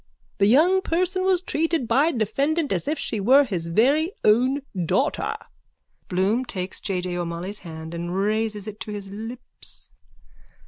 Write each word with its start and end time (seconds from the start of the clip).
The 0.39 0.47
young 0.47 0.81
person 0.81 1.23
was 1.23 1.41
treated 1.43 1.87
by 1.87 2.11
defendant 2.11 2.71
as 2.71 2.87
if 2.87 2.97
she 2.97 3.19
were 3.19 3.43
his 3.43 3.67
very 3.67 4.13
own 4.25 4.63
daughter. 4.87 5.35
_(Bloom 6.09 6.43
takes 6.47 6.79
J. 6.79 7.01
J. 7.01 7.15
O'Molloy's 7.17 7.59
hand 7.59 7.93
and 7.93 8.11
raises 8.15 8.65
it 8.65 8.79
to 8.79 8.91
his 8.91 9.11
lips.) 9.11 9.91